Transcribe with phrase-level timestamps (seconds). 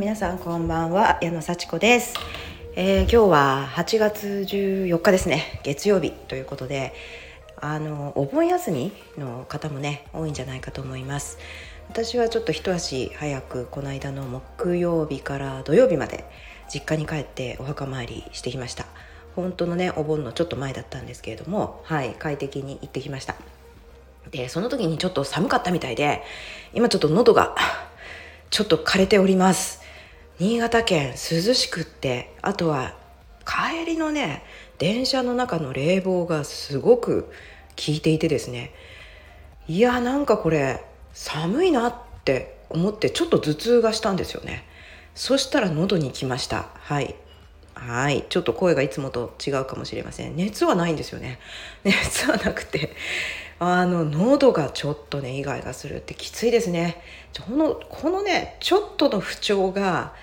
[0.00, 1.18] 皆さんこんばんは。
[1.20, 2.14] 矢野幸子です、
[2.74, 5.60] えー、今日は8月14日ですね。
[5.62, 6.94] 月曜日ということで
[7.60, 11.36] あのお盆休みの方もね多いんじゃないかと思います。
[11.90, 16.24] 私はちょっと一足早くこの間の木曜日から土曜日まで
[16.72, 18.86] 実家に帰ってお墓参りしてきました。
[19.36, 23.34] 本当のねお盆のちょっと前だったんですけれどもはい快適に行ってきました。
[24.30, 26.22] でその時にちょっと寒かったみたいで
[26.72, 27.54] 今ちょっと喉が
[28.48, 29.79] ちょっと枯れております。
[30.40, 32.94] 新潟県涼しくってあとは
[33.44, 34.42] 帰りのね
[34.78, 37.30] 電車の中の冷房がすごく
[37.76, 38.72] 効いていてですね。
[39.68, 40.82] いやなんかこれ
[41.12, 41.94] 寒いなっ
[42.24, 44.64] て思ってちょっと頭痛がしたんですよね。
[45.14, 46.70] そしたら喉に来ました。
[46.72, 47.16] はい。
[47.74, 48.24] はい。
[48.30, 50.36] ちょっと声がいつもと違うかもしれません。
[50.36, 51.38] 熱はないんですよね。
[51.84, 52.96] 熱はなくて。
[53.58, 57.02] あの喉がちょっとねイガイガするってきついですね。
[57.46, 60.14] このこのねちょっとの不調が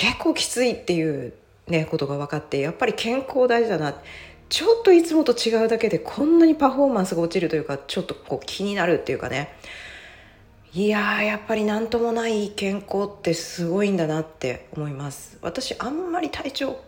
[0.00, 1.34] 結構きついっていう
[1.68, 3.94] ねことが分かってやっぱり健康大事だな。
[4.48, 9.54] ちょっといつもと違うだけでこんなにパフォーマンスが落ちるというかちょっとこう気になるっていうかね。
[10.72, 15.38] いややっぱり何ともない健康ってすごいんだなって思います。
[15.42, 16.80] 私あんまり体調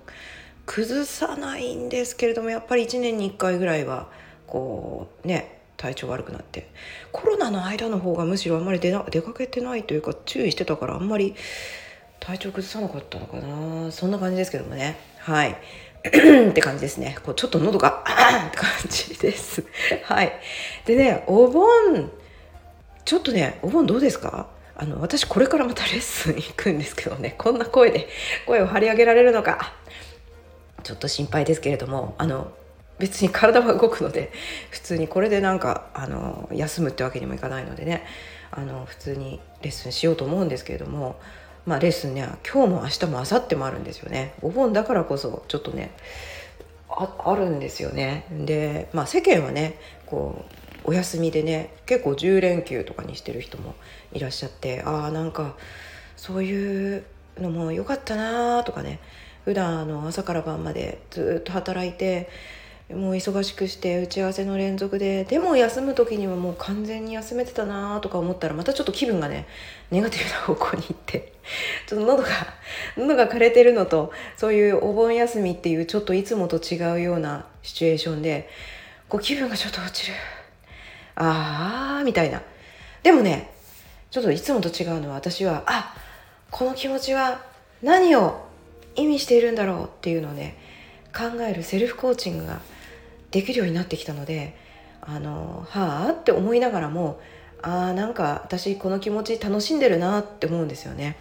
[0.64, 4.08] 崩さないんですけれどもやっぱり1年に1回ぐらいは
[4.46, 6.70] こうね体調悪くなって。
[7.12, 11.34] コロナの間の方がむしろあんまり出な出かけてないというか注意してたからあんまり
[12.24, 13.90] 体調崩さなかったのかな？
[13.90, 14.96] そんな感じですけどもね。
[15.18, 15.56] はい。
[16.06, 17.18] って感じですね。
[17.24, 18.04] こうちょっと喉が
[18.48, 19.64] って感じです。
[20.04, 20.32] はい。
[20.86, 22.10] でねお盆
[23.04, 24.46] ちょっとねお盆どうですか？
[24.76, 27.34] あの私これからまたレッスン行くんですけどね。
[27.36, 28.08] こんな声で
[28.46, 29.74] 声を張り上げられるのか。
[30.84, 32.52] ちょっと心配ですけれどもあの
[32.98, 34.32] 別に体は動くので
[34.70, 38.04] 普通にこれでなんかあの休むってわけにもいかないのでね。
[38.54, 41.18] あの普通にレッスンしようと思うんですけれども
[41.66, 44.34] まあレッスンね今日も明日も明後日もあるんですよね。
[44.42, 45.92] お盆だからこそちょっとね
[46.88, 48.26] あるんですよね。
[48.30, 50.44] でまあ世間はねこ
[50.84, 53.74] うお休みでね結構10連休とかにしてる人も
[54.12, 55.54] いらっしゃってああなんか
[56.16, 57.04] そういう
[57.38, 58.98] のも良かったなーとかね。
[59.44, 62.28] 普段あの朝から晩までずっと働いて
[62.92, 69.46] もう忙しくして打ち合わせの連続ででも休む時にはもう完全に休めてたなとか思ったらまたちょっと気分がね
[69.90, 71.32] ネガティブな方向に行って
[71.86, 72.28] ちょっと喉が
[72.96, 78.48] 喉が枯れてるのとそういうお盆休みっていうちょっといつもと違うようなシチュエーションで
[79.08, 80.14] こう気分がちょっと落ちる。
[81.14, 82.40] ああみたいな。
[83.02, 83.50] でもね
[84.10, 85.94] ちょっといつもと違うのは私はあ
[86.50, 87.42] この気持ちは
[87.82, 88.46] 何を
[88.94, 90.56] 意味しているんだろうっていうのをね
[91.16, 92.60] 考えるセルフコーチングが
[93.32, 94.56] できるようになってきたので
[95.00, 97.20] あのはあって思いながらも
[97.60, 101.16] あーなんか私この気持ち楽しんでるなって思うんですよね。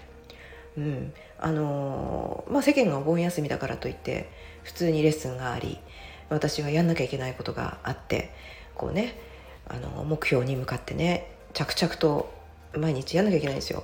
[0.77, 4.29] うんあのまあ、世間がお盆休みだからといって
[4.63, 5.79] 普通にレッスンがあり
[6.29, 8.31] 私はやんなきゃいけないことがあって
[8.75, 9.15] こうね
[9.67, 12.31] あの目標に向かってね着々と
[12.77, 13.83] 毎日やんなきゃいけないんですよ。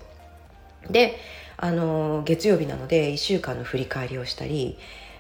[0.89, 1.17] で
[1.57, 4.77] あの月曜日なので1週間の振り返りをしたり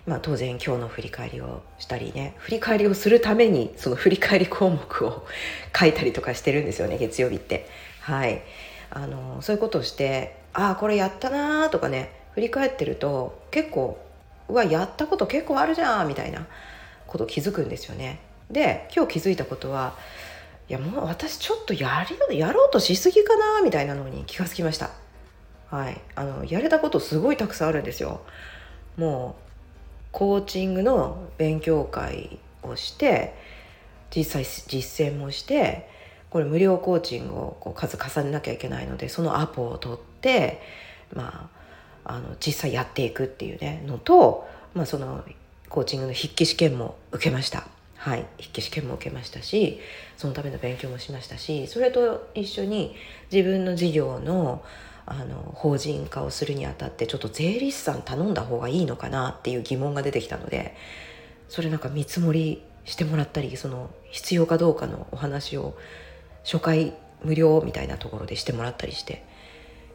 [0.07, 5.27] まあ、当然今日の振り返りをしたりね振り返りをするためにその振り返り項目を
[5.77, 7.67] 書いたりとかしてるんですよね月曜日って。
[8.01, 8.41] はい
[8.89, 13.99] あのそういうことをしてああこれやったなとかね振り返ってると結構
[14.47, 16.47] うわやったこと結構あるじゃんみたいな
[17.05, 18.19] こと気づくんですよね。
[18.49, 19.97] で今日気づいたことは
[20.69, 24.91] いやもう私ちょっとやりやろうとしすぎかなみたいなのに気がつきました。
[25.69, 28.21] はい、あのやれたことすごいたくさんあるんですよ。
[28.95, 29.46] もう
[30.11, 33.35] コーチングの勉強会をして
[34.15, 35.89] 実際実践もして
[36.29, 40.61] これ無料コーチングをこう数重ねなきゃいけないのでそのアポを取って
[41.13, 41.49] ま
[42.05, 45.23] ああの実際やっていくっていうねのと、まあ、その
[45.69, 47.67] コーチングの筆記試験も受けました。
[47.97, 49.79] はい、筆記試験も受けましたし
[50.17, 52.95] そのための勉強もしましたしそれと一緒に
[53.31, 54.63] 自分の事業の
[55.09, 60.75] あの法人化をするにあたってちょっと税理士さん頼んだ方がいいのかなっていう疑問が出てきたので
[61.47, 65.77] それなんか見積もりしてもらったりその必要かどうかのお話を
[66.43, 66.93] 初回
[67.23, 69.23] 無料みたいなところでしてもらったりして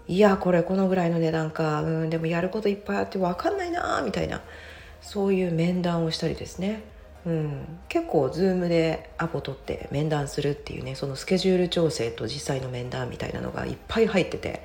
[0.09, 4.41] いやこれこのぐらいの値段かうんでもやることいっぱいあって分かんないなみたいな
[5.01, 6.83] そういう面談をしたりですね、
[7.27, 14.63] うん、結構 Zoom でアポ取って面談するっていうねそのスケジュール調整と実際の面談みたいなのがいっぱい入ってて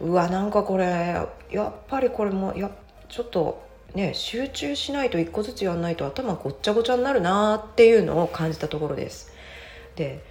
[0.00, 0.84] うわなんかこれ
[1.50, 2.70] やっぱりこれもや
[3.08, 9.32] ちょっとね集中しないと一個ずつやんないと頭ごっちゃごちゃになるなっていうのを感じたところです。
[9.96, 10.22] で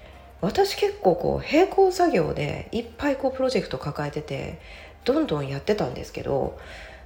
[0.41, 4.59] 私結構こう並行作業でいっぱいこうプロジェクト抱えてて
[5.03, 6.59] どんどんやってたんですけど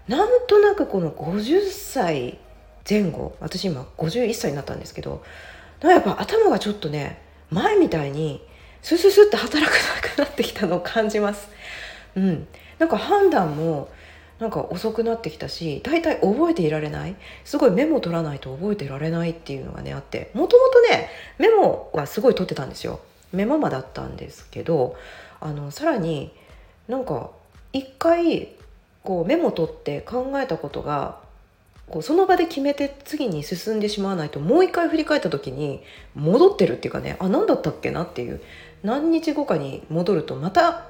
[0.08, 2.40] なんとなくこの50歳
[2.90, 5.24] 前後私今51歳になったんですけど
[5.82, 7.22] やっぱ頭がちょっとね
[7.52, 8.44] 前みたいに
[8.82, 11.48] スススって働かなくなってきたのを感じます。
[12.16, 12.48] うん、
[12.78, 13.90] なんか判断も
[14.40, 17.16] なんか遅くなってきたし大体覚えていられない。
[17.44, 20.32] すごいメモ取らないと覚えてられないっていうのがねあって。
[20.34, 23.02] もともとねメモはすごい取ってたんですよ。
[23.34, 24.96] メモマだったんですけど
[25.40, 26.32] あのさらに
[26.88, 27.30] なんか
[27.74, 28.50] 一回
[29.04, 31.20] こうメモ取って考えたことが
[31.88, 35.82] こうその場で決めて次に進んでしまわないともう一回振り返った時に
[36.16, 38.42] 戻ってるっていうかねあ何だったっけなっていう。
[38.82, 40.86] 何日後かに戻るとまた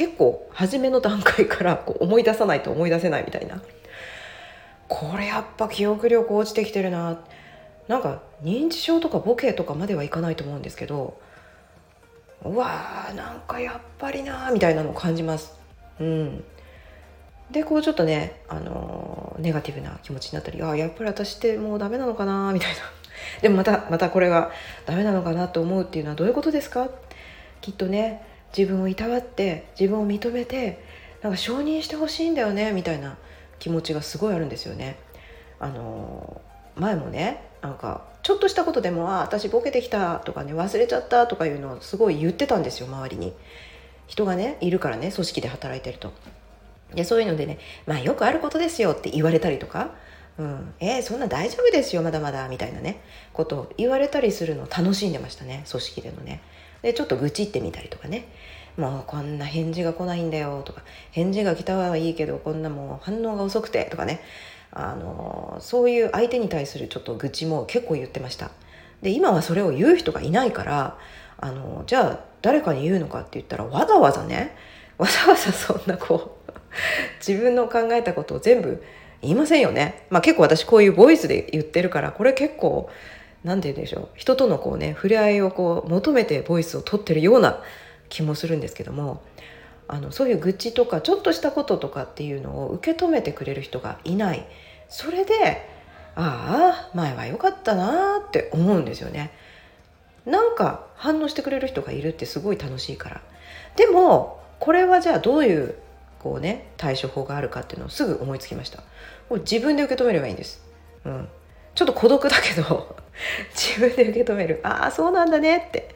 [0.00, 3.60] 結構初めの段階からこう思い出さないと思い出せないみたいな。
[4.88, 7.20] これやっぱ記憶力落ちてきてるな。
[7.86, 11.20] なんか認知症とかボケとかまではいかないと思うんですけど
[12.42, 15.52] うわーなんかやっぱりなーみたいなのを感じます。
[16.00, 16.44] うん、
[17.50, 22.76] でこうちょっとね、あのー、ネガティブな気持ちになったりあやっぱり私ってもうダメなのかなみたいな。
[23.42, 24.50] でもまたまたこれが
[24.86, 26.88] ダメなのかなと思うっていうのはどういうことですか？
[27.60, 28.26] きっとね
[28.56, 30.82] 自分をいたわって自分を認めて
[31.22, 33.16] なんか承認してほしいんだよねみたいな
[33.58, 34.98] 気持ちがすごいあるんですよね。
[35.58, 36.40] あの
[36.76, 43.34] 前もねなんかちょっとしたことでも「あ私ボケてきた」とかね「忘れちゃった」とかいうのをすごい言ってたんですよ周りに。
[44.06, 46.12] 人がねいるからね組織で働いてると。
[46.94, 49.90] でそういうのでね「まあよくあることですよ」って言われたりとか
[50.38, 53.00] 「うん、えー、そんな大丈夫ですよまだまだ」みたいなね
[53.32, 56.40] ことを言われたりするのを楽しんでましたね組織でのね。
[56.82, 58.28] でちょっと愚痴ってみたりとかね。
[58.76, 60.82] もうこんな返事が来ないんだよとか。
[61.10, 64.20] 返事が来たはいいけどこんなもう反応が遅くてとかね。
[64.72, 68.50] あのそういう相手に対するちょっと愚痴も結構言ってました。
[69.02, 70.98] で今はそれを言う人がいないから
[71.38, 74.56] あのじゃあ誰かに言うのかって言ったらわざわざね
[74.98, 76.52] わざわざそんなこう
[77.26, 78.82] 自分の考えたことを全部
[79.22, 80.06] 言いませんよね。
[80.10, 82.88] まあ結構私こういうボイスで言ってるからこれ結構
[83.44, 84.08] 何て言うんでしょう。
[84.14, 87.62] 人とのこうね触れ合いをこう求めてボイスを取ってるような
[88.08, 89.22] 気もするんですけども
[89.88, 94.46] あのそういう愚痴とかちょっとしたこととかっていうのを受け止めてくれる人がいない。
[94.88, 95.66] それで
[96.16, 99.32] ああ前は良かったなって思うんですよね。
[100.26, 103.20] なんか反応してくれる人がいるってすごい楽しいから。
[103.76, 105.74] でもこれはじゃあどういう
[106.18, 108.82] こうね対処法があるかっていうのをすぐ思いつきました。
[109.28, 110.60] これ自分で受け止めればいいんです、
[111.04, 111.28] うん、
[111.74, 112.96] ちょっと孤独だけど
[113.54, 114.60] 自分で受け止める。
[114.62, 115.94] ああそうなんだねって。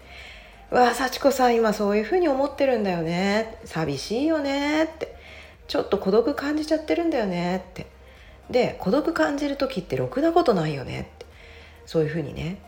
[0.70, 3.58] わあ幸子さん今そういうふうに思ってるんだよね。
[3.64, 5.14] 寂しいよねって。
[5.68, 7.86] ちょっと孤独感じちゃってるんだよねって。
[8.50, 11.26] で孤独感じる時ってろくなことないよねって。
[11.86, 12.58] そういうふうにね。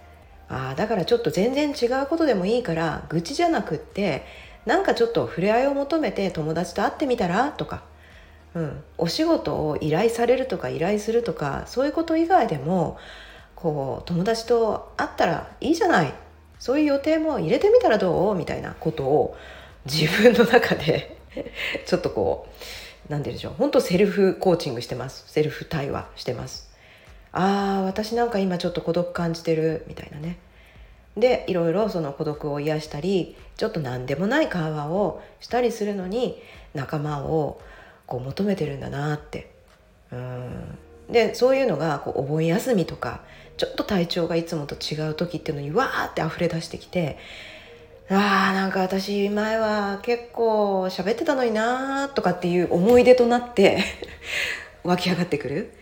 [0.48, 4.24] ああだからちょっと全然違うことでもいいから愚痴じゃなくって
[4.64, 7.50] なんかちょっと触れ合いを求めて友達と会ってみたら？
[7.50, 7.82] とか、
[8.56, 12.96] うん、お仕事を依頼されるとか依頼するとかそういうこと以外でも
[13.54, 16.14] こう友達と会ったらいいじゃない。
[16.58, 18.34] そういう予定も入れてみたらどう？
[18.34, 19.36] みたいなことを
[19.84, 21.18] 自分の中で
[21.84, 23.52] ちょっとこう何て言うんでしょう。
[23.58, 25.24] 本当セルフコーチングしてます。
[25.28, 26.70] セルフ対話してます。
[27.32, 29.84] ああ私なんか今ちょっと孤独感じてる。
[29.86, 30.38] みたいなね。
[31.14, 36.42] でいろいろその孤独を癒したりちょっと何でもない会話をしたりするのに
[36.75, 37.60] 仲間を
[38.06, 39.50] こう求めてるんだなって。
[40.12, 40.78] うん。
[41.10, 43.20] でそういうのがこうお盆休みとか
[43.56, 47.16] ちょっと体調がいつもと違う時っていうのにわーって溢れ出してきて
[48.08, 53.82] あーなんか私前は結構喋ってたのになーとかっていう思い出となって
[54.84, 55.72] 湧き上がってくる。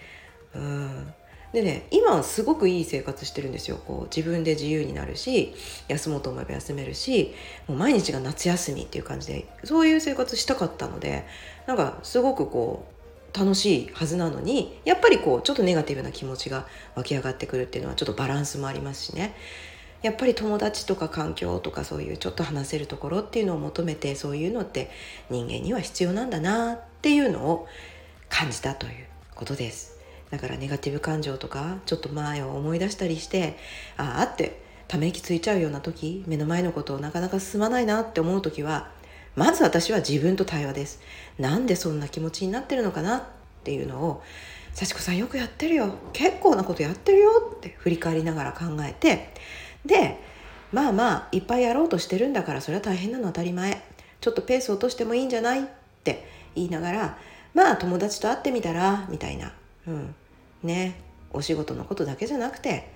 [0.55, 1.15] うん。
[1.55, 5.55] でね今はすごくいい生活してるんですよこう自分で自由になるし
[5.87, 7.33] 休もうと思えば休めるし
[7.69, 11.25] もう毎日が夏休みっていう感じでそういう生活したかったので
[11.69, 12.85] なんかすごくこ
[13.33, 19.37] う楽しいはずなのにやっぱりこうちょっとネガティブな気持ちが湧き上がってくるっていうのはちょっとバランスもありますしね
[20.03, 24.91] やっぱり友達とか環境とかそういうちょっと話せるところっていうのを求めてそういうのって
[25.31, 27.69] 人間には必要なんだなっていうのを
[28.29, 29.07] 感じたという
[29.37, 29.94] ことです。
[30.35, 33.57] だからネガティブ感情とかちょっと前を思い出したりして
[33.97, 38.91] ああってため息ついちゃうような時目の前のことをなかなか進まないなって思う時は
[39.37, 41.01] まず私は自分と対話です。
[41.39, 43.23] なんでそんな気持ちになってるのかなっ
[43.63, 44.23] ていうのを
[44.73, 45.95] 幸子さんよくやってるよ。
[46.13, 49.33] 結構なことやってるよって振り返りながら考えて
[49.87, 50.19] で
[50.73, 53.83] まあまあいっぱいやろうとしてるんだからそれは大変なの当たり前。
[54.21, 55.65] ちょっとペース落としてもいいんじゃないっ
[56.03, 57.19] て言いながら
[57.55, 59.53] まあ友達と会ってみたらみたいな。
[59.87, 60.15] うん。
[60.65, 61.01] ね
[61.33, 62.91] お仕事のことだけじゃなくて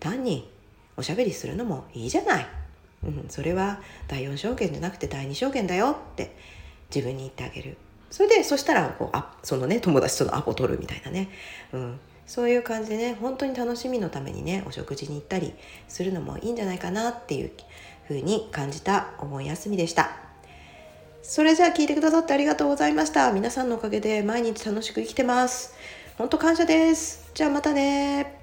[0.00, 0.50] 単に
[0.96, 2.46] おしゃべりするのもいいじゃない、
[3.04, 6.36] うん、それは第4証券じゃなくて第2証券だよって
[6.94, 7.76] 自分に言ってあげる。
[8.10, 11.28] それでそしたらこうあそのね友達とのアポ取るみたいなね、
[11.72, 15.52] うん、そういう感じでね本当に楽しみのためにねお食事に行ったり
[15.88, 17.52] するのもいいんじゃないかなっていう
[18.08, 20.10] 風に感じたお盆休みでした。
[21.22, 23.30] それじゃあ聞いてくださってありがとうございました。
[23.32, 25.74] 皆さんのおかげで毎日楽しく生きてます。
[26.18, 27.30] 本当感謝です。
[27.32, 28.37] じゃあまたね。